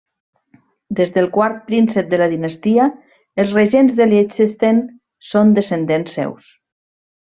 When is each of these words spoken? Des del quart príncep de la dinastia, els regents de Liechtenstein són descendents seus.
Des 0.99 1.11
del 1.17 1.27
quart 1.35 1.59
príncep 1.67 2.09
de 2.13 2.19
la 2.21 2.29
dinastia, 2.31 2.87
els 3.43 3.53
regents 3.59 3.93
de 4.01 4.09
Liechtenstein 4.13 4.81
són 5.33 5.53
descendents 5.61 6.17
seus. 6.21 6.49